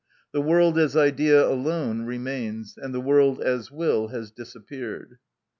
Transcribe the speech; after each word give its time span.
The 0.31 0.41
world 0.41 0.79
as 0.79 0.97
idea 0.97 1.47
alone 1.47 2.05
remains, 2.07 2.73
and 2.75 2.91
the 2.91 2.99
world 2.99 3.39
as 3.39 3.69
will 3.71 4.07
has 4.07 4.31
disappeared. 4.31 5.19